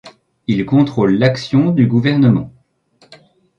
[0.47, 2.51] Il contrôle l'action du Gouvernement.